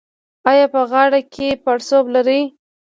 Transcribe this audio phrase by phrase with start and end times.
[0.49, 2.41] ایا په غاړه کې پړسوب لرئ؟